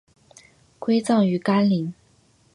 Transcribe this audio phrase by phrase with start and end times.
[0.79, 1.93] 归葬于干陵。